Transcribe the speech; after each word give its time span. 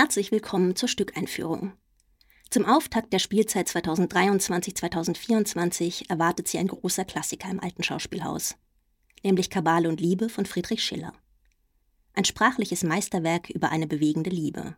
Herzlich 0.00 0.30
willkommen 0.30 0.76
zur 0.76 0.88
Stückeinführung. 0.88 1.72
Zum 2.50 2.66
Auftakt 2.66 3.12
der 3.12 3.18
Spielzeit 3.18 3.66
2023-2024 3.66 6.08
erwartet 6.08 6.46
sie 6.46 6.58
ein 6.58 6.68
großer 6.68 7.04
Klassiker 7.04 7.50
im 7.50 7.58
alten 7.58 7.82
Schauspielhaus, 7.82 8.54
nämlich 9.24 9.50
Kabale 9.50 9.88
und 9.88 10.00
Liebe 10.00 10.28
von 10.28 10.46
Friedrich 10.46 10.84
Schiller. 10.84 11.14
Ein 12.14 12.24
sprachliches 12.24 12.84
Meisterwerk 12.84 13.50
über 13.50 13.70
eine 13.70 13.88
bewegende 13.88 14.30
Liebe. 14.30 14.76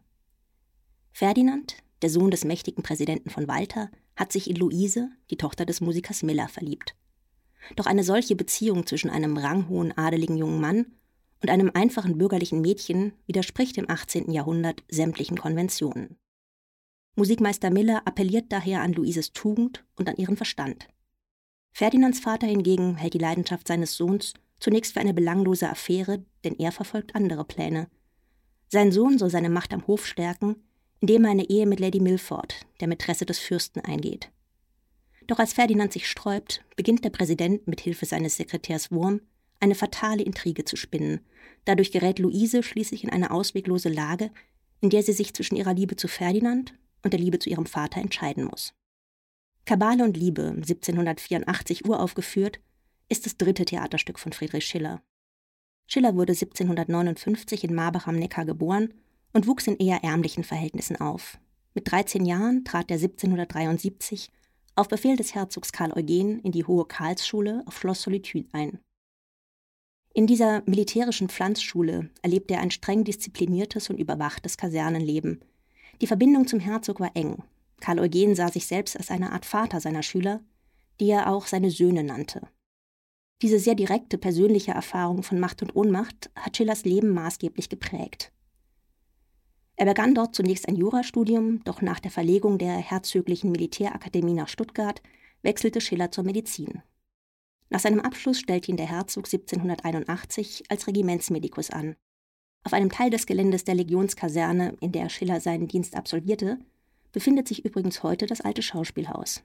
Ferdinand, 1.13 1.77
der 2.01 2.09
Sohn 2.09 2.31
des 2.31 2.47
mächtigen 2.47 2.83
Präsidenten 2.83 3.29
von 3.29 3.47
Walter, 3.47 3.91
hat 4.17 4.33
sich 4.33 4.49
in 4.49 4.57
Luise, 4.57 5.11
die 5.29 5.37
Tochter 5.37 5.67
des 5.67 5.83
Musikers 5.83 6.23
Miller, 6.23 6.49
verliebt. 6.49 6.95
Doch 7.77 7.85
eine 7.85 8.05
solche 8.05 8.37
Beziehung 8.37 8.87
zwischen 8.87 9.11
einem 9.11 9.37
ranghohen 9.37 9.93
adeligen 9.99 10.39
jungen 10.39 10.63
Mann 10.63 10.87
und 11.43 11.51
einem 11.51 11.71
einfachen 11.75 12.19
bürgerlichen 12.19 12.61
Mädchen 12.61 13.13
widerspricht 13.27 13.79
im 13.79 13.89
18. 13.89 14.31
Jahrhundert 14.31 14.83
sämtlichen 14.89 15.39
Konventionen. 15.39 16.17
Musikmeister 17.17 17.71
Miller 17.71 18.07
appelliert 18.07 18.47
daher 18.51 18.83
an 18.83 18.93
Luises 18.93 19.33
Tugend 19.33 19.85
und 19.97 20.09
an 20.09 20.17
ihren 20.17 20.37
Verstand. 20.37 20.89
Ferdinands 21.73 22.21
Vater 22.21 22.47
hingegen 22.47 22.97
hält 22.97 23.15
die 23.15 23.19
Leidenschaft 23.19 23.69
seines 23.69 23.97
Sohns 23.97 24.35
zunächst 24.59 24.93
für 24.93 25.01
eine 25.01 25.15
belanglose 25.15 25.69
Affäre, 25.69 26.25
denn 26.45 26.59
er 26.59 26.73
verfolgt 26.73 27.15
andere 27.15 27.45
Pläne. 27.45 27.89
Sein 28.69 28.93
Sohn 28.93 29.19
soll 29.19 29.31
seine 29.31 29.51
Macht 29.51 29.73
am 29.73 29.87
Hof 29.87 30.07
stärken, 30.07 30.57
indem 31.01 31.25
er 31.25 31.31
eine 31.31 31.49
Ehe 31.49 31.67
mit 31.67 31.81
Lady 31.81 32.01
Milford, 32.01 32.67
der 32.81 32.89
Mätresse 32.89 33.25
des 33.25 33.39
Fürsten, 33.39 33.81
eingeht. 33.81 34.31
Doch 35.27 35.39
als 35.39 35.53
Ferdinand 35.53 35.93
sich 35.93 36.09
sträubt, 36.09 36.65
beginnt 36.77 37.05
der 37.05 37.11
Präsident 37.11 37.67
mit 37.67 37.81
Hilfe 37.81 38.05
seines 38.05 38.37
Sekretärs 38.37 38.91
Wurm 38.91 39.21
eine 39.61 39.75
fatale 39.75 40.23
Intrige 40.23 40.65
zu 40.65 40.77
spinnen. 40.77 41.21
Dadurch 41.65 41.93
gerät 41.93 42.19
Luise 42.19 42.63
schließlich 42.63 43.05
in 43.05 43.11
eine 43.11 43.31
ausweglose 43.31 43.89
Lage, 43.89 44.31
in 44.81 44.91
der 44.91 45.03
sie 45.03 45.13
sich 45.13 45.35
zwischen 45.35 45.57
ihrer 45.57 45.75
Liebe 45.75 45.97
zu 45.97 46.09
Ferdinand 46.09 46.75
und 47.03 47.13
der 47.13 47.21
Liebe 47.21 47.39
zu 47.39 47.51
ihrem 47.51 47.67
Vater 47.67 48.01
entscheiden 48.01 48.45
muss. 48.45 48.75
Kabale 49.67 50.05
und 50.05 50.17
Liebe, 50.17 50.49
1784 50.57 51.85
uraufgeführt, 51.87 52.61
ist 53.09 53.27
das 53.27 53.37
dritte 53.37 53.65
Theaterstück 53.65 54.19
von 54.19 54.33
Friedrich 54.33 54.67
Schiller. 54.67 55.03
Schiller 55.87 56.15
wurde 56.15 56.33
1759 56.33 57.65
in 57.65 57.75
Marbach 57.75 58.07
am 58.07 58.17
Neckar 58.17 58.45
geboren 58.45 58.95
und 59.33 59.47
wuchs 59.47 59.67
in 59.67 59.77
eher 59.77 60.03
ärmlichen 60.03 60.45
Verhältnissen 60.45 60.97
auf. 60.97 61.39
Mit 61.75 61.91
13 61.91 62.25
Jahren 62.25 62.65
trat 62.65 62.91
er 62.91 62.97
1773 62.97 64.31
auf 64.77 64.89
Befehl 64.89 65.17
des 65.17 65.35
Herzogs 65.35 65.73
Karl 65.73 65.93
Eugen 65.93 66.41
in 66.41 66.53
die 66.53 66.65
Hohe 66.65 66.87
Karlsschule 66.87 67.63
auf 67.67 67.79
Schloss 67.79 68.03
Solitude 68.03 68.49
ein. 68.53 68.79
In 70.13 70.27
dieser 70.27 70.63
militärischen 70.67 71.29
Pflanzschule 71.29 72.11
erlebte 72.23 72.55
er 72.55 72.61
ein 72.61 72.73
streng 72.73 73.05
diszipliniertes 73.05 73.91
und 73.91 73.99
überwachtes 73.99 74.57
Kasernenleben. 74.57 75.41
Die 76.01 76.09
Verbindung 76.09 76.49
zum 76.49 76.59
Herzog 76.59 76.99
war 76.99 77.13
eng. 77.15 77.45
Karl 77.81 78.01
Eugen 78.01 78.35
sah 78.35 78.49
sich 78.49 78.67
selbst 78.67 78.97
als 78.97 79.11
eine 79.11 79.33
Art 79.33 79.47
Vater 79.47 79.81
seiner 79.81 80.03
Schüler, 80.03 80.41
die 80.99 81.11
er 81.11 81.31
auch 81.31 81.47
seine 81.47 81.71
Söhne 81.71 82.03
nannte. 82.03 82.43
Diese 83.41 83.59
sehr 83.59 83.75
direkte 83.75 84.19
persönliche 84.19 84.73
Erfahrung 84.73 85.23
von 85.23 85.39
Macht 85.39 85.63
und 85.63 85.75
Ohnmacht 85.75 86.31
hat 86.35 86.57
Schillers 86.57 86.85
Leben 86.85 87.11
maßgeblich 87.15 87.69
geprägt. 87.69 88.33
Er 89.77 89.87
begann 89.87 90.15
dort 90.15 90.35
zunächst 90.35 90.69
ein 90.69 90.77
Jurastudium, 90.77 91.65
doch 91.65 91.81
nach 91.81 92.01
der 92.01 92.11
Verlegung 92.11 92.59
der 92.59 92.77
Herzöglichen 92.77 93.51
Militärakademie 93.51 94.35
nach 94.35 94.49
Stuttgart 94.49 95.01
wechselte 95.43 95.81
Schiller 95.81 96.11
zur 96.11 96.25
Medizin. 96.25 96.83
Nach 97.71 97.81
seinem 97.81 98.01
Abschluss 98.01 98.41
stellte 98.41 98.71
ihn 98.71 98.77
der 98.77 98.89
Herzog 98.89 99.27
1781 99.27 100.65
als 100.69 100.89
Regimentsmedikus 100.89 101.71
an. 101.71 101.95
Auf 102.65 102.73
einem 102.73 102.91
Teil 102.91 103.11
des 103.11 103.27
Geländes 103.27 103.65
der 103.65 103.77
Legionskaserne, 103.77 104.77
in 104.81 104.93
der 104.93 105.09
Schiller 105.09 105.41
seinen 105.41 105.69
Dienst 105.69 105.95
absolvierte, 105.95 106.59
befindet 107.13 107.49
sich 107.49 107.65
übrigens 107.65 108.03
heute 108.03 108.27
das 108.27 108.41
alte 108.41 108.63
Schauspielhaus. 108.63 109.43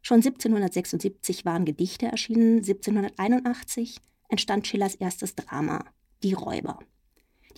Schon 0.00 0.16
1776 0.16 1.44
waren 1.44 1.64
Gedichte 1.64 2.06
erschienen, 2.06 2.56
1781 2.56 4.00
entstand 4.28 4.66
Schillers 4.66 4.94
erstes 4.96 5.36
Drama, 5.36 5.84
Die 6.22 6.32
Räuber. 6.32 6.78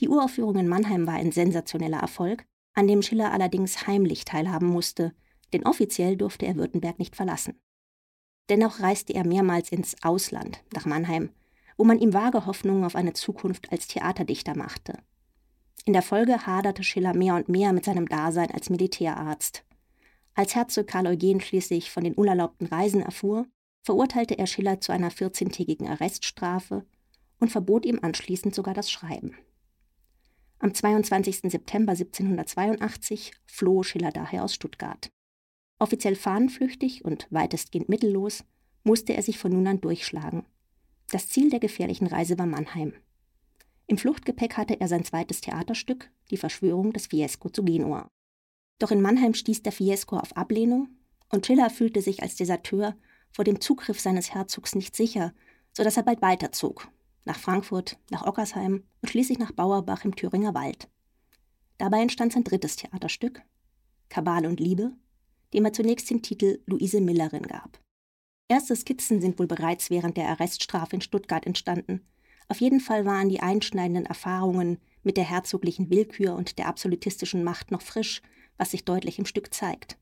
Die 0.01 0.09
Uraufführung 0.09 0.57
in 0.57 0.69
Mannheim 0.69 1.07
war 1.07 1.15
ein 1.15 1.33
sensationeller 1.33 2.01
Erfolg, 2.01 2.45
an 2.75 2.89
dem 2.89 3.01
Schiller 3.01 3.33
allerdings 3.33 3.87
heimlich 3.87 4.25
teilhaben 4.25 4.67
musste, 4.67 5.15
denn 5.53 5.65
offiziell 5.65 6.17
durfte 6.17 6.47
er 6.47 6.57
Württemberg 6.57 6.99
nicht 6.99 7.15
verlassen. 7.15 7.61
Dennoch 8.49 8.81
reiste 8.81 9.15
er 9.15 9.27
mehrmals 9.27 9.71
ins 9.71 9.97
Ausland, 10.03 10.63
nach 10.75 10.85
Mannheim, 10.85 11.31
wo 11.77 11.85
man 11.85 11.99
ihm 11.99 12.13
vage 12.13 12.47
Hoffnungen 12.47 12.85
auf 12.85 12.95
eine 12.95 13.15
Zukunft 13.15 13.73
als 13.73 13.87
Theaterdichter 13.89 14.57
machte. 14.57 14.99
In 15.87 15.93
der 15.93 16.03
Folge 16.03 16.47
haderte 16.47 16.83
Schiller 16.83 17.15
mehr 17.15 17.35
und 17.35 17.49
mehr 17.49 17.73
mit 17.73 17.85
seinem 17.85 18.09
Dasein 18.09 18.51
als 18.51 18.71
Militärarzt. 18.71 19.65
Als 20.35 20.55
Herzog 20.55 20.87
Karl 20.87 21.07
Eugen 21.07 21.41
schließlich 21.41 21.91
von 21.91 22.05
den 22.05 22.15
unerlaubten 22.15 22.67
Reisen 22.67 23.03
erfuhr, 23.03 23.47
verurteilte 23.83 24.39
er 24.39 24.47
Schiller 24.47 24.81
zu 24.81 24.93
einer 24.93 25.11
14-tägigen 25.11 25.89
Arreststrafe 25.89 26.87
und 27.39 27.51
verbot 27.51 27.85
ihm 27.85 27.99
anschließend 28.01 28.55
sogar 28.55 28.75
das 28.75 28.91
Schreiben. 28.91 29.37
Am 30.59 30.73
22. 30.73 31.51
September 31.51 31.93
1782 31.93 33.33
floh 33.45 33.83
Schiller 33.83 34.11
daher 34.11 34.45
aus 34.45 34.55
Stuttgart. 34.55 35.11
Offiziell 35.79 36.17
fahnenflüchtig 36.17 37.05
und 37.05 37.27
weitestgehend 37.31 37.89
mittellos 37.89 38.45
musste 38.85 39.15
er 39.15 39.23
sich 39.23 39.39
von 39.39 39.53
nun 39.53 39.67
an 39.67 39.81
durchschlagen. 39.81 40.45
Das 41.11 41.29
Ziel 41.29 41.51
der 41.51 41.61
gefährlichen 41.61 42.07
Reise 42.07 42.39
war 42.39 42.47
Mannheim. 42.47 42.95
Im 43.87 43.99
Fluchtgepäck 43.99 44.57
hatte 44.57 44.81
er 44.81 44.89
sein 44.89 45.05
zweites 45.05 45.41
Theaterstück, 45.41 46.11
Die 46.31 46.37
Verschwörung 46.37 46.93
des 46.93 47.09
Fiesco 47.09 47.51
zu 47.51 47.65
Genua. 47.65 48.09
Doch 48.79 48.91
in 48.91 49.03
Mannheim 49.03 49.35
stieß 49.35 49.63
der 49.63 49.73
Fiesco 49.73 50.17
auf 50.17 50.37
Ablehnung 50.37 50.89
und 51.31 51.47
Schiller 51.47 51.71
fühlte 51.71 52.01
sich 52.01 52.23
als 52.23 52.37
Deserteur 52.37 52.97
vor 53.31 53.45
dem 53.45 53.61
Zugriff 53.61 54.01
seines 54.01 54.35
Herzogs 54.35 54.75
nicht 54.75 54.97
sicher, 54.97 55.35
so 55.73 55.85
dass 55.85 55.97
er 55.97 56.03
bald 56.03 56.23
weiterzog 56.23 56.89
nach 57.25 57.39
Frankfurt, 57.39 57.99
nach 58.11 58.27
Ockersheim 58.27 58.85
und 59.03 59.09
schließlich 59.09 59.39
nach 59.39 59.53
Bauerbach 59.53 60.05
im 60.05 60.15
Thüringer 60.15 60.55
Wald. 60.55 60.89
Dabei 61.79 62.03
entstand 62.03 62.33
sein 62.33 62.45
drittes 62.45 62.77
Theaterstück, 62.77 63.43
Kabale 64.09 64.49
und 64.49 64.61
Liebe, 64.61 64.93
dem 65.55 65.65
er 65.65 65.73
zunächst 65.73 66.11
den 66.11 66.23
Titel 66.23 66.61
Luise 66.67 67.01
Millerin 67.01 67.45
gab. 67.45 67.81
Erste 68.49 68.77
Skizzen 68.77 69.21
sind 69.21 69.39
wohl 69.39 69.47
bereits 69.47 69.89
während 69.89 70.17
der 70.17 70.29
Arreststrafe 70.29 70.97
in 70.97 71.01
Stuttgart 71.01 71.47
entstanden. 71.47 72.03
Auf 72.49 72.61
jeden 72.61 72.81
Fall 72.81 73.07
waren 73.07 73.31
die 73.31 73.41
einschneidenden 73.41 74.05
Erfahrungen 74.05 74.79
mit 75.03 75.17
der 75.17 75.25
herzoglichen 75.25 75.89
Willkür 75.91 76.35
und 76.35 76.59
der 76.59 76.67
absolutistischen 76.67 77.43
Macht 77.43 77.71
noch 77.71 77.83
frisch, 77.83 78.21
was 78.59 78.73
sich 78.73 78.85
deutlich 78.85 79.19
im 79.19 79.27
Stück 79.27 79.55
zeigt. 79.55 79.97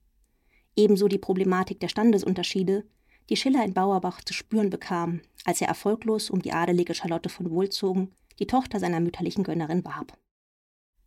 Ebenso 0.75 1.07
die 1.07 1.19
Problematik 1.19 1.81
der 1.81 1.89
Standesunterschiede, 1.89 2.85
die 3.31 3.37
Schiller 3.37 3.65
in 3.65 3.75
Bauerbach 3.75 4.23
zu 4.25 4.35
spüren 4.35 4.71
bekam, 4.71 5.21
als 5.45 5.61
er 5.61 5.69
erfolglos 5.69 6.31
um 6.31 6.43
die 6.43 6.53
adelige 6.53 6.95
Charlotte 6.95 7.29
von 7.29 7.51
Wohlzogen, 7.51 8.13
die 8.39 8.47
Tochter 8.47 8.81
seiner 8.81 9.01
mütterlichen 9.01 9.45
Gönnerin, 9.45 9.85
warb. 9.85 10.19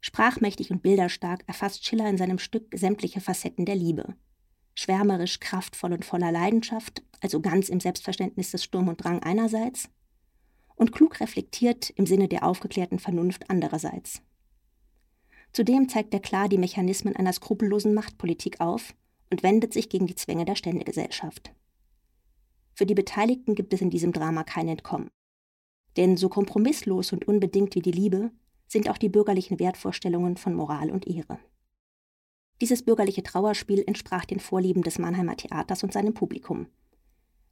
Sprachmächtig 0.02 0.72
und 0.72 0.84
bilderstark 0.84 1.44
erfasst 1.48 1.86
Schiller 1.86 2.08
in 2.08 2.18
seinem 2.18 2.38
Stück 2.38 2.68
sämtliche 2.78 3.22
Facetten 3.22 3.66
der 3.66 3.76
Liebe. 3.76 4.16
Schwärmerisch, 4.76 5.40
kraftvoll 5.40 5.94
und 5.94 6.06
voller 6.06 6.32
Leidenschaft, 6.32 7.02
also 7.22 7.42
ganz 7.42 7.70
im 7.70 7.80
Selbstverständnis 7.80 8.52
des 8.52 8.64
Sturm 8.64 8.90
und 8.90 9.04
Drang 9.04 9.24
einerseits, 9.24 9.90
und 10.76 10.92
klug 10.92 11.22
reflektiert 11.22 11.90
im 11.92 12.06
Sinne 12.06 12.28
der 12.28 12.46
aufgeklärten 12.46 13.00
Vernunft 13.00 13.50
andererseits. 13.50 14.22
Zudem 15.54 15.88
zeigt 15.88 16.14
er 16.14 16.20
klar 16.20 16.50
die 16.50 16.58
Mechanismen 16.58 17.16
einer 17.16 17.32
skrupellosen 17.32 17.94
Machtpolitik 17.94 18.60
auf 18.60 18.94
und 19.32 19.42
wendet 19.42 19.74
sich 19.74 19.88
gegen 19.88 20.06
die 20.06 20.16
Zwänge 20.16 20.44
der 20.44 20.56
Ständegesellschaft. 20.56 21.54
Für 22.74 22.86
die 22.86 22.94
Beteiligten 22.94 23.56
gibt 23.56 23.74
es 23.74 23.80
in 23.80 23.90
diesem 23.90 24.12
Drama 24.12 24.44
kein 24.44 24.68
Entkommen. 24.68 25.10
Denn 25.96 26.18
so 26.18 26.28
kompromisslos 26.28 27.14
und 27.14 27.26
unbedingt 27.26 27.74
wie 27.76 27.82
die 27.82 27.92
Liebe 27.92 28.32
sind 28.68 28.90
auch 28.90 28.98
die 28.98 29.08
bürgerlichen 29.08 29.60
Wertvorstellungen 29.60 30.36
von 30.36 30.54
Moral 30.54 30.92
und 30.92 31.08
Ehre. 31.08 31.40
Dieses 32.62 32.84
bürgerliche 32.84 33.24
Trauerspiel 33.24 33.84
entsprach 33.86 34.26
den 34.26 34.40
Vorlieben 34.40 34.82
des 34.82 34.98
Mannheimer 34.98 35.36
Theaters 35.36 35.84
und 35.84 35.92
seinem 35.92 36.14
Publikum. 36.14 36.68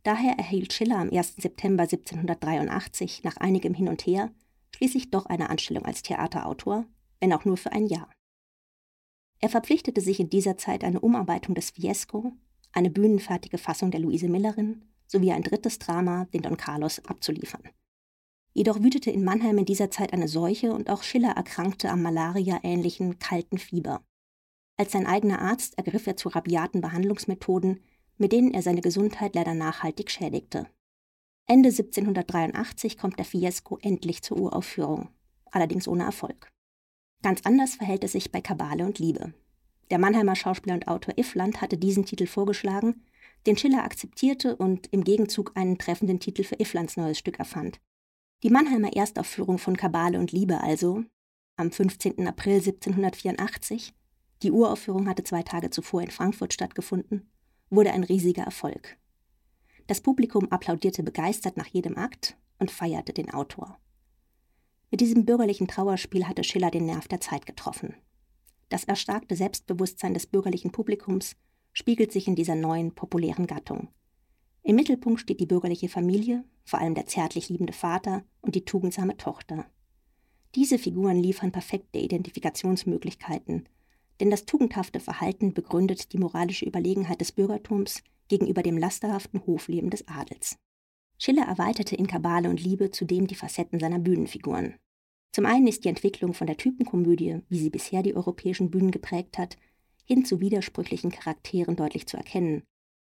Daher 0.03 0.37
erhielt 0.37 0.73
Schiller 0.73 0.97
am 0.97 1.09
1. 1.09 1.35
September 1.37 1.83
1783 1.83 3.23
nach 3.23 3.37
einigem 3.37 3.73
Hin 3.73 3.89
und 3.89 4.05
Her 4.05 4.31
schließlich 4.75 5.11
doch 5.11 5.25
eine 5.25 5.49
Anstellung 5.49 5.85
als 5.85 6.03
Theaterautor, 6.03 6.85
wenn 7.19 7.33
auch 7.33 7.45
nur 7.45 7.57
für 7.57 7.71
ein 7.71 7.85
Jahr. 7.85 8.09
Er 9.39 9.49
verpflichtete 9.49 10.01
sich 10.01 10.19
in 10.19 10.29
dieser 10.29 10.57
Zeit 10.57 10.83
eine 10.83 11.01
Umarbeitung 11.01 11.53
des 11.53 11.71
Fiesco, 11.71 12.33
eine 12.71 12.89
bühnenfertige 12.89 13.57
Fassung 13.57 13.91
der 13.91 13.99
Luise 13.99 14.29
Millerin 14.29 14.85
sowie 15.05 15.31
ein 15.31 15.43
drittes 15.43 15.79
Drama, 15.79 16.25
den 16.33 16.41
Don 16.41 16.57
Carlos, 16.57 16.99
abzuliefern. 17.05 17.69
Jedoch 18.53 18.81
wütete 18.81 19.11
in 19.11 19.23
Mannheim 19.23 19.57
in 19.57 19.65
dieser 19.65 19.91
Zeit 19.91 20.13
eine 20.13 20.27
Seuche 20.27 20.73
und 20.73 20.89
auch 20.89 21.03
Schiller 21.03 21.31
erkrankte 21.31 21.89
am 21.89 22.01
Malaria-ähnlichen 22.01 23.19
kalten 23.19 23.57
Fieber. 23.57 24.01
Als 24.83 24.91
sein 24.91 25.07
eigener 25.07 25.41
Arzt 25.41 25.77
ergriff 25.77 26.07
er 26.07 26.17
zu 26.17 26.27
rabiaten 26.27 26.81
Behandlungsmethoden, 26.81 27.79
mit 28.17 28.33
denen 28.33 28.53
er 28.53 28.61
seine 28.61 28.81
Gesundheit 28.81 29.33
leider 29.33 29.53
nachhaltig 29.53 30.11
schädigte. 30.11 30.67
Ende 31.47 31.69
1783 31.69 32.97
kommt 32.97 33.17
der 33.17 33.23
Fiesco 33.23 33.77
endlich 33.81 34.23
zur 34.23 34.37
Uraufführung, 34.37 35.07
allerdings 35.51 35.87
ohne 35.87 36.03
Erfolg. 36.03 36.49
Ganz 37.21 37.39
anders 37.45 37.75
verhält 37.75 38.03
es 38.03 38.11
sich 38.11 38.29
bei 38.33 38.41
Kabale 38.41 38.85
und 38.85 38.99
Liebe. 38.99 39.33
Der 39.89 39.99
Mannheimer 39.99 40.35
Schauspieler 40.35 40.75
und 40.75 40.89
Autor 40.89 41.17
Iffland 41.17 41.61
hatte 41.61 41.77
diesen 41.77 42.03
Titel 42.03 42.27
vorgeschlagen, 42.27 43.05
den 43.45 43.55
Schiller 43.55 43.85
akzeptierte 43.85 44.57
und 44.57 44.91
im 44.91 45.05
Gegenzug 45.05 45.53
einen 45.55 45.77
treffenden 45.77 46.19
Titel 46.19 46.43
für 46.43 46.59
Ifflands 46.59 46.97
neues 46.97 47.19
Stück 47.19 47.39
erfand. 47.39 47.79
Die 48.43 48.49
Mannheimer 48.49 48.93
Erstaufführung 48.93 49.59
von 49.59 49.77
Kabale 49.77 50.19
und 50.19 50.33
Liebe 50.33 50.59
also, 50.59 51.05
am 51.55 51.71
15. 51.71 52.27
April 52.27 52.55
1784, 52.55 53.93
die 54.43 54.51
Uraufführung 54.51 55.07
hatte 55.07 55.23
zwei 55.23 55.43
Tage 55.43 55.69
zuvor 55.69 56.01
in 56.01 56.11
Frankfurt 56.11 56.53
stattgefunden, 56.53 57.29
wurde 57.69 57.91
ein 57.91 58.03
riesiger 58.03 58.43
Erfolg. 58.43 58.97
Das 59.87 60.01
Publikum 60.01 60.51
applaudierte 60.51 61.03
begeistert 61.03 61.57
nach 61.57 61.67
jedem 61.67 61.97
Akt 61.97 62.37
und 62.59 62.71
feierte 62.71 63.13
den 63.13 63.33
Autor. 63.33 63.77
Mit 64.91 65.01
diesem 65.01 65.25
bürgerlichen 65.25 65.67
Trauerspiel 65.67 66.27
hatte 66.27 66.43
Schiller 66.43 66.71
den 66.71 66.85
Nerv 66.85 67.07
der 67.07 67.19
Zeit 67.19 67.45
getroffen. 67.45 67.95
Das 68.69 68.83
erstarkte 68.83 69.35
Selbstbewusstsein 69.35 70.13
des 70.13 70.27
bürgerlichen 70.27 70.71
Publikums 70.71 71.35
spiegelt 71.73 72.11
sich 72.11 72.27
in 72.27 72.35
dieser 72.35 72.55
neuen, 72.55 72.93
populären 72.93 73.47
Gattung. 73.47 73.89
Im 74.61 74.75
Mittelpunkt 74.75 75.19
steht 75.19 75.39
die 75.39 75.45
bürgerliche 75.45 75.89
Familie, 75.89 76.45
vor 76.63 76.79
allem 76.79 76.95
der 76.95 77.07
zärtlich 77.07 77.49
liebende 77.49 77.73
Vater 77.73 78.23
und 78.41 78.55
die 78.55 78.65
tugendsame 78.65 79.17
Tochter. 79.17 79.65
Diese 80.55 80.77
Figuren 80.77 81.17
liefern 81.17 81.51
perfekte 81.51 81.99
Identifikationsmöglichkeiten, 81.99 83.67
denn 84.19 84.29
das 84.29 84.45
tugendhafte 84.45 84.99
Verhalten 84.99 85.53
begründet 85.53 86.13
die 86.13 86.17
moralische 86.17 86.65
Überlegenheit 86.65 87.21
des 87.21 87.31
Bürgertums 87.31 88.03
gegenüber 88.27 88.63
dem 88.63 88.77
lasterhaften 88.77 89.45
Hofleben 89.45 89.89
des 89.89 90.07
Adels. 90.07 90.57
Schiller 91.17 91.43
erweiterte 91.43 91.95
in 91.95 92.07
Kabale 92.07 92.49
und 92.49 92.61
Liebe 92.63 92.91
zudem 92.91 93.27
die 93.27 93.35
Facetten 93.35 93.79
seiner 93.79 93.99
Bühnenfiguren. 93.99 94.75
Zum 95.31 95.45
einen 95.45 95.67
ist 95.67 95.83
die 95.83 95.89
Entwicklung 95.89 96.33
von 96.33 96.47
der 96.47 96.57
Typenkomödie, 96.57 97.39
wie 97.49 97.59
sie 97.59 97.69
bisher 97.69 98.03
die 98.03 98.15
europäischen 98.15 98.69
Bühnen 98.69 98.91
geprägt 98.91 99.37
hat, 99.37 99.57
hin 100.05 100.25
zu 100.25 100.39
widersprüchlichen 100.39 101.11
Charakteren 101.11 101.75
deutlich 101.75 102.07
zu 102.07 102.17
erkennen. 102.17 102.63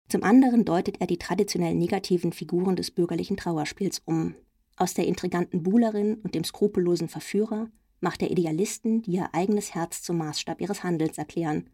Zum 0.08 0.24
anderen 0.24 0.64
deutet 0.64 1.00
er 1.00 1.06
die 1.06 1.18
traditionell 1.18 1.74
negativen 1.74 2.32
Figuren 2.32 2.76
des 2.76 2.90
bürgerlichen 2.90 3.36
Trauerspiels 3.36 4.02
um. 4.04 4.34
Aus 4.76 4.94
der 4.94 5.06
intriganten 5.06 5.62
Buhlerin 5.62 6.16
und 6.16 6.34
dem 6.34 6.44
skrupellosen 6.44 7.08
Verführer 7.08 7.68
macht 8.00 8.22
er 8.22 8.30
Idealisten, 8.30 9.02
die 9.02 9.12
ihr 9.12 9.34
eigenes 9.34 9.74
Herz 9.74 10.02
zum 10.02 10.18
Maßstab 10.18 10.60
ihres 10.60 10.82
Handelns 10.82 11.18
erklären. 11.18 11.70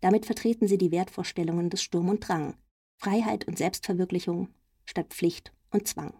Damit 0.00 0.26
vertreten 0.26 0.68
sie 0.68 0.78
die 0.78 0.92
Wertvorstellungen 0.92 1.70
des 1.70 1.82
Sturm 1.82 2.08
und 2.08 2.26
Drang, 2.26 2.54
Freiheit 2.96 3.46
und 3.46 3.58
Selbstverwirklichung 3.58 4.48
statt 4.84 5.06
Pflicht 5.10 5.52
und 5.70 5.86
Zwang. 5.86 6.14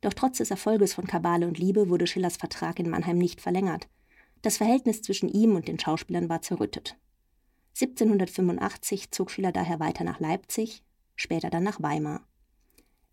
Doch 0.00 0.14
trotz 0.14 0.38
des 0.38 0.50
Erfolges 0.50 0.94
von 0.94 1.06
Kabale 1.06 1.46
und 1.46 1.58
Liebe 1.58 1.88
wurde 1.88 2.06
Schillers 2.06 2.36
Vertrag 2.36 2.78
in 2.78 2.90
Mannheim 2.90 3.18
nicht 3.18 3.40
verlängert. 3.40 3.88
Das 4.42 4.56
Verhältnis 4.56 5.02
zwischen 5.02 5.28
ihm 5.28 5.54
und 5.54 5.68
den 5.68 5.78
Schauspielern 5.78 6.28
war 6.28 6.42
zerrüttet. 6.42 6.96
1785 7.80 9.12
zog 9.12 9.30
Schiller 9.30 9.52
daher 9.52 9.80
weiter 9.80 10.04
nach 10.04 10.20
Leipzig, 10.20 10.82
später 11.14 11.50
dann 11.50 11.62
nach 11.62 11.80
Weimar. 11.80 12.26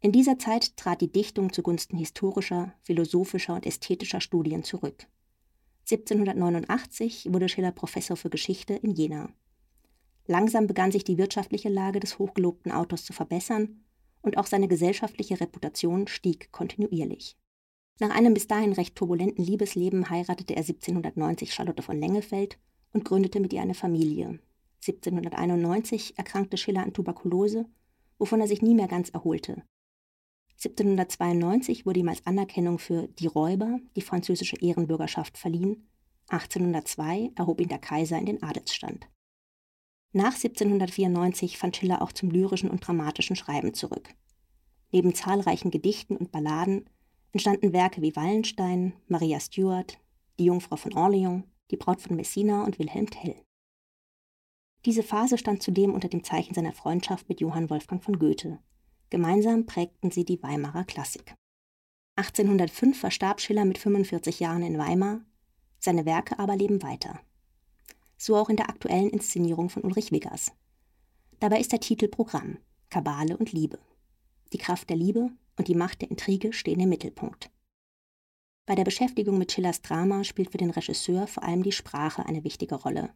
In 0.01 0.13
dieser 0.13 0.39
Zeit 0.39 0.77
trat 0.77 1.01
die 1.01 1.11
Dichtung 1.11 1.51
zugunsten 1.51 1.97
historischer, 1.97 2.73
philosophischer 2.83 3.55
und 3.55 3.65
ästhetischer 3.65 4.21
Studien 4.21 4.63
zurück. 4.63 5.07
1789 5.91 7.27
wurde 7.33 7.49
Schiller 7.49 7.73
Professor 7.73 8.15
für 8.15 8.29
Geschichte 8.29 8.75
in 8.75 8.91
Jena. 8.91 9.29
Langsam 10.25 10.67
begann 10.67 10.93
sich 10.93 11.03
die 11.03 11.17
wirtschaftliche 11.17 11.67
Lage 11.67 11.99
des 11.99 12.17
hochgelobten 12.17 12.71
Autors 12.71 13.03
zu 13.03 13.11
verbessern 13.11 13.83
und 14.21 14.37
auch 14.37 14.45
seine 14.45 14.69
gesellschaftliche 14.69 15.41
Reputation 15.41 16.07
stieg 16.07 16.49
kontinuierlich. 16.53 17.35
Nach 17.99 18.11
einem 18.11 18.33
bis 18.33 18.47
dahin 18.47 18.71
recht 18.71 18.95
turbulenten 18.95 19.43
Liebesleben 19.43 20.09
heiratete 20.09 20.53
er 20.53 20.61
1790 20.61 21.53
Charlotte 21.53 21.83
von 21.83 21.99
Lengefeld 21.99 22.57
und 22.93 23.03
gründete 23.03 23.41
mit 23.41 23.51
ihr 23.51 23.61
eine 23.61 23.73
Familie. 23.73 24.39
1791 24.87 26.17
erkrankte 26.17 26.55
Schiller 26.55 26.83
an 26.83 26.93
Tuberkulose, 26.93 27.65
wovon 28.17 28.39
er 28.39 28.47
sich 28.47 28.61
nie 28.61 28.75
mehr 28.75 28.87
ganz 28.87 29.09
erholte. 29.09 29.63
1792 30.61 31.85
wurde 31.85 32.01
ihm 32.01 32.09
als 32.09 32.25
Anerkennung 32.27 32.79
für 32.79 33.07
Die 33.07 33.27
Räuber 33.27 33.79
die 33.95 34.01
französische 34.01 34.57
Ehrenbürgerschaft 34.57 35.37
verliehen. 35.37 35.87
1802 36.27 37.31
erhob 37.35 37.61
ihn 37.61 37.69
der 37.69 37.79
Kaiser 37.79 38.19
in 38.19 38.25
den 38.25 38.43
Adelsstand. 38.43 39.07
Nach 40.11 40.33
1794 40.33 41.57
fand 41.57 41.77
Schiller 41.77 42.01
auch 42.01 42.11
zum 42.11 42.29
lyrischen 42.29 42.69
und 42.69 42.85
dramatischen 42.85 43.37
Schreiben 43.37 43.73
zurück. 43.73 44.09
Neben 44.91 45.15
zahlreichen 45.15 45.71
Gedichten 45.71 46.17
und 46.17 46.31
Balladen 46.31 46.89
entstanden 47.31 47.71
Werke 47.71 48.01
wie 48.01 48.15
Wallenstein, 48.15 48.93
Maria 49.07 49.39
Stuart, 49.39 49.97
Die 50.39 50.45
Jungfrau 50.45 50.75
von 50.75 50.93
Orleans, 50.93 51.45
Die 51.71 51.77
Braut 51.77 52.01
von 52.01 52.17
Messina 52.17 52.65
und 52.65 52.79
Wilhelm 52.79 53.09
Tell. 53.09 53.35
Diese 54.85 55.03
Phase 55.03 55.37
stand 55.37 55.63
zudem 55.63 55.93
unter 55.93 56.09
dem 56.09 56.23
Zeichen 56.23 56.53
seiner 56.53 56.73
Freundschaft 56.73 57.29
mit 57.29 57.39
Johann 57.39 57.69
Wolfgang 57.69 58.03
von 58.03 58.19
Goethe. 58.19 58.59
Gemeinsam 59.09 59.65
prägten 59.65 60.11
sie 60.11 60.25
die 60.25 60.41
Weimarer 60.43 60.83
Klassik. 60.83 61.35
1805 62.15 62.99
verstarb 62.99 63.41
Schiller 63.41 63.65
mit 63.65 63.77
45 63.77 64.39
Jahren 64.39 64.63
in 64.63 64.77
Weimar, 64.77 65.21
seine 65.79 66.05
Werke 66.05 66.37
aber 66.37 66.55
leben 66.55 66.83
weiter 66.83 67.19
so 68.19 68.35
auch 68.35 68.49
in 68.49 68.57
der 68.57 68.69
aktuellen 68.69 69.09
Inszenierung 69.09 69.69
von 69.69 69.83
Ulrich 69.83 70.11
Wiggers. 70.11 70.51
Dabei 71.39 71.59
ist 71.59 71.71
der 71.71 71.79
Titel 71.79 72.09
Programm, 72.09 72.57
Kabale 72.89 73.37
und 73.37 73.53
Liebe. 73.53 73.79
Die 74.51 74.57
Kraft 74.57 74.89
der 74.89 74.97
Liebe 74.97 75.31
und 75.57 75.67
die 75.67 75.75
Macht 75.75 76.01
der 76.01 76.11
Intrige 76.11 76.51
stehen 76.51 76.81
im 76.81 76.89
Mittelpunkt. 76.89 77.49
Bei 78.65 78.75
der 78.75 78.83
Beschäftigung 78.83 79.37
mit 79.37 79.51
Schillers 79.51 79.81
Drama 79.81 80.23
spielt 80.23 80.51
für 80.51 80.57
den 80.57 80.69
Regisseur 80.69 81.27
vor 81.27 81.43
allem 81.43 81.63
die 81.63 81.71
Sprache 81.71 82.25
eine 82.25 82.43
wichtige 82.43 82.75
Rolle. 82.75 83.09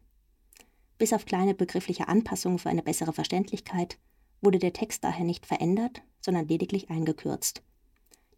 Bis 0.98 1.12
auf 1.12 1.26
kleine 1.26 1.54
begriffliche 1.54 2.08
Anpassungen 2.08 2.58
für 2.58 2.70
eine 2.70 2.82
bessere 2.82 3.12
Verständlichkeit 3.12 3.98
wurde 4.44 4.58
der 4.58 4.72
Text 4.72 5.04
daher 5.04 5.24
nicht 5.24 5.46
verändert, 5.46 6.02
sondern 6.20 6.48
lediglich 6.48 6.90
eingekürzt. 6.90 7.62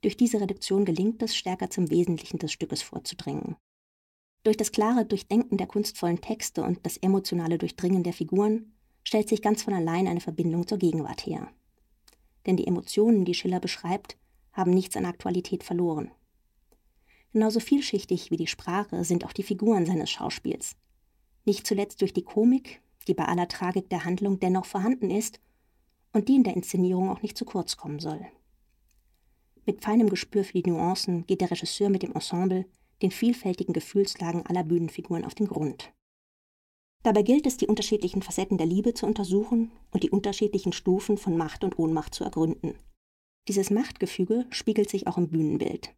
Durch 0.03 0.17
diese 0.17 0.41
Reduktion 0.41 0.85
gelingt 0.85 1.23
es, 1.23 1.37
stärker 1.37 1.70
zum 1.70 1.91
Wesentlichen 1.91 2.38
des 2.38 2.53
Stückes 2.53 2.82
vorzudringen. 2.82 3.56
Durch 4.44 4.56
das 4.56 4.70
klare 4.70 5.05
Durchdenken 5.05 5.56
der 5.56 5.67
kunstvollen 5.67 6.20
Texte 6.20 6.62
und 6.62 6.85
das 6.87 6.97
emotionale 6.99 7.58
Durchdringen 7.58 8.05
der 8.05 8.12
Figuren 8.12 8.73
stellt 9.03 9.29
sich 9.29 9.43
ganz 9.43 9.62
von 9.62 9.75
allein 9.75 10.06
eine 10.06 10.20
Verbindung 10.20 10.67
zur 10.67 10.79
Gegenwart 10.79 11.26
her. 11.26 11.49
Denn 12.47 12.56
die 12.56 12.67
Emotionen, 12.67 13.25
die 13.25 13.35
Schiller 13.35 13.58
beschreibt, 13.58 14.17
haben 14.53 14.70
nichts 14.70 14.97
an 14.97 15.05
Aktualität 15.05 15.64
verloren. 15.64 16.12
Genauso 17.32 17.61
vielschichtig 17.61 18.31
wie 18.31 18.37
die 18.37 18.47
Sprache 18.47 19.05
sind 19.05 19.25
auch 19.25 19.32
die 19.32 19.43
Figuren 19.43 19.85
seines 19.85 20.11
Schauspiels. 20.11 20.76
Nicht 21.44 21.67
zuletzt 21.67 22.01
durch 22.01 22.13
die 22.13 22.22
Komik, 22.22 22.81
die 23.08 23.15
bei 23.15 23.25
aller 23.25 23.48
Tragik 23.48 23.91
der 23.91 24.05
Handlung 24.05 24.39
dennoch 24.41 24.65
vorhanden 24.65 25.10
ist 25.10 25.41
und 26.17 26.29
die 26.29 26.37
in 26.37 26.44
der 26.44 26.56
Inszenierung 26.56 27.11
auch 27.11 27.20
nicht 27.20 27.37
zu 27.37 27.44
kurz 27.44 27.77
kommen 27.77 27.99
soll. 27.99 28.27
Mit 29.67 29.85
feinem 29.85 30.08
Gespür 30.08 30.44
für 30.44 30.55
die 30.55 30.70
Nuancen 30.70 31.27
geht 31.27 31.43
der 31.43 31.51
Regisseur 31.51 31.91
mit 31.91 32.03
dem 32.03 32.13
Ensemble 32.13 32.65
den 33.03 33.11
vielfältigen 33.11 33.75
Gefühlslagen 33.75 34.46
aller 34.46 34.65
Bühnenfiguren 34.65 35.27
auf 35.27 35.35
den 35.35 35.46
Grund. 35.46 35.93
Dabei 37.03 37.20
gilt 37.20 37.46
es, 37.46 37.58
die 37.58 37.67
unterschiedlichen 37.67 38.23
Facetten 38.23 38.56
der 38.56 38.67
Liebe 38.67 38.94
zu 38.94 39.05
untersuchen 39.05 39.73
und 39.91 40.05
die 40.05 40.11
unterschiedlichen 40.11 40.73
Stufen 40.73 41.19
von 41.19 41.37
Macht 41.37 41.65
und 41.65 41.79
Ohnmacht 41.79 42.15
zu 42.15 42.25
ergründen. 42.25 42.79
Dieses 43.46 43.69
Machtgefüge 43.69 44.46
spiegelt 44.49 44.89
sich 44.89 45.06
auch 45.06 45.19
im 45.19 45.29
Bühnenbild. 45.29 45.94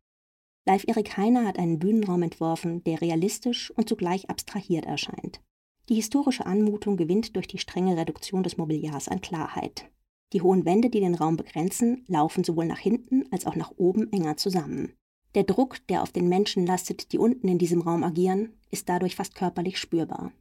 Live 0.66 0.82
Erik 0.88 1.16
Heiner 1.16 1.46
hat 1.46 1.60
einen 1.60 1.78
Bühnenraum 1.78 2.22
entworfen, 2.22 2.82
der 2.82 3.00
realistisch 3.00 3.70
und 3.70 3.88
zugleich 3.88 4.28
abstrahiert 4.28 4.84
erscheint. 4.84 5.40
Die 5.88 5.94
historische 5.94 6.44
Anmutung 6.44 6.96
gewinnt 6.96 7.36
durch 7.36 7.46
die 7.46 7.58
strenge 7.58 7.96
Reduktion 7.96 8.42
des 8.42 8.56
Mobiliars 8.56 9.06
an 9.06 9.20
Klarheit. 9.20 9.88
Die 10.32 10.42
hohen 10.42 10.64
Wände, 10.64 10.90
die 10.90 11.00
den 11.00 11.14
Raum 11.14 11.36
begrenzen, 11.36 12.04
laufen 12.06 12.44
sowohl 12.44 12.66
nach 12.66 12.78
hinten 12.78 13.24
als 13.32 13.46
auch 13.46 13.56
nach 13.56 13.72
oben 13.76 14.12
enger 14.12 14.36
zusammen. 14.36 14.92
Der 15.34 15.44
Druck, 15.44 15.86
der 15.88 16.02
auf 16.02 16.12
den 16.12 16.28
Menschen 16.28 16.66
lastet, 16.66 17.12
die 17.12 17.18
unten 17.18 17.48
in 17.48 17.58
diesem 17.58 17.80
Raum 17.80 18.02
agieren, 18.02 18.52
ist 18.70 18.88
dadurch 18.88 19.16
fast 19.16 19.34
körperlich 19.34 19.78
spürbar. 19.78 20.32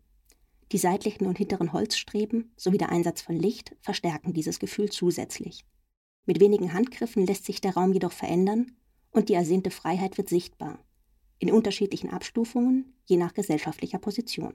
Die 0.71 0.77
seitlichen 0.77 1.27
und 1.27 1.37
hinteren 1.37 1.71
Holzstreben 1.71 2.51
sowie 2.57 2.77
der 2.77 2.89
Einsatz 2.89 3.21
von 3.21 3.35
Licht 3.37 3.75
verstärken 3.81 4.33
dieses 4.33 4.59
Gefühl 4.59 4.89
zusätzlich. 4.89 5.65
Mit 6.25 6.41
wenigen 6.41 6.73
Handgriffen 6.73 7.25
lässt 7.25 7.45
sich 7.45 7.61
der 7.61 7.73
Raum 7.73 7.93
jedoch 7.93 8.11
verändern 8.11 8.71
und 9.11 9.29
die 9.29 9.33
ersehnte 9.33 9.71
Freiheit 9.71 10.17
wird 10.17 10.27
sichtbar, 10.27 10.79
in 11.39 11.51
unterschiedlichen 11.51 12.09
Abstufungen, 12.09 12.93
je 13.05 13.15
nach 13.15 13.33
gesellschaftlicher 13.33 13.99
Position. 13.99 14.53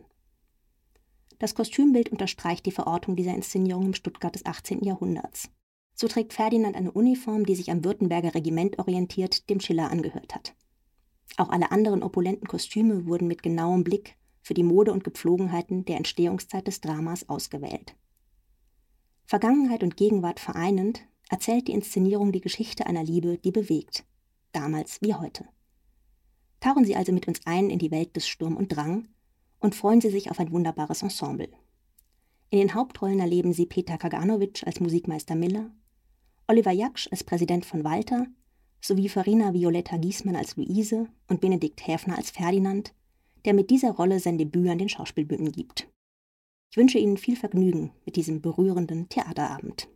Das 1.43 1.57
Kostümbild 1.57 2.11
unterstreicht 2.11 2.67
die 2.67 2.71
Verortung 2.71 3.17
dieser 3.17 3.35
Inszenierung 3.35 3.87
im 3.87 3.95
Stuttgart 3.95 4.33
des 4.33 4.47
18. 4.47 4.85
Jahrhunderts. 4.85 5.51
So 5.93 6.07
trägt 6.07 6.35
Ferdinand 6.35 6.77
eine 6.77 6.93
Uniform, 6.93 7.47
die 7.47 7.57
sich 7.57 7.73
am 7.73 7.85
Württemberger 7.85 8.37
Regiment 8.37 8.79
orientiert, 8.79 9.51
dem 9.51 9.59
Schiller 9.59 9.91
angehört 9.91 10.37
hat. 10.37 10.55
Auch 11.39 11.49
alle 11.49 11.73
anderen 11.73 12.05
opulenten 12.05 12.47
Kostüme 12.47 13.07
wurden 13.07 13.27
mit 13.27 13.43
genauem 13.43 13.83
Blick 13.83 14.15
für 14.41 14.55
die 14.55 14.63
Mode 14.63 14.93
und 14.93 15.03
Gepflogenheiten 15.03 15.85
der 15.85 15.97
Entstehungszeit 15.97 16.69
des 16.69 16.81
Dramas 16.81 17.29
ausgewählt. 17.29 17.97
Vergangenheit 19.25 19.83
und 19.83 19.97
Gegenwart 19.97 20.39
vereinend, 20.39 21.01
erzählt 21.29 21.67
die 21.67 21.73
Inszenierung 21.73 22.31
die 22.31 22.41
Geschichte 22.41 22.87
einer 22.87 23.03
Liebe, 23.03 23.39
die 23.39 23.51
bewegt, 23.51 24.05
damals 24.53 25.03
wie 25.03 25.15
heute. 25.15 25.45
Tauchen 26.61 26.85
Sie 26.85 26.95
also 26.95 27.11
mit 27.11 27.27
uns 27.27 27.41
ein 27.47 27.69
in 27.69 27.81
die 27.81 27.91
Welt 27.91 28.15
des 28.15 28.29
Sturm 28.29 28.57
und 28.57 28.69
Drang 28.69 29.09
und 29.63 29.75
freuen 29.75 30.01
Sie 30.01 30.11
sich 30.11 30.31
auf 30.31 30.39
ein 30.39 30.53
wunderbares 30.53 31.03
Ensemble. 31.03 31.49
In 32.51 32.59
den 32.59 32.75
Hauptrollen 32.75 33.21
erleben 33.21 33.55
Sie 33.55 33.65
Peter 33.65 33.97
Kaganovic 33.97 34.67
als 34.67 34.81
Musikmeister 34.81 35.35
Miller, 35.35 35.71
Oliver 36.49 36.73
Jaksch 36.73 37.09
als 37.11 37.25
Präsident 37.25 37.65
von 37.65 37.85
Walter 37.85 38.27
sowie 38.81 39.09
Farina 39.09 39.55
Violetta 39.55 39.97
Giesmann 39.97 40.37
als 40.37 40.57
Luise 40.57 41.07
und 41.29 41.41
Benedikt 41.41 41.87
Häfner 41.87 42.19
als 42.19 42.31
Ferdinand, 42.31 42.93
der 43.45 43.55
mit 43.55 43.71
dieser 43.71 43.93
Rolle 43.93 44.19
sein 44.19 44.39
Debüt 44.39 44.69
an 44.69 44.79
den 44.79 44.89
Schauspielbühnen 44.89 45.53
gibt. 45.53 45.89
Ich 46.71 46.77
wünsche 46.77 46.99
Ihnen 46.99 47.17
viel 47.17 47.37
Vergnügen 47.37 47.93
mit 48.05 48.17
diesem 48.17 48.41
berührenden 48.43 49.09
Theaterabend. 49.09 49.89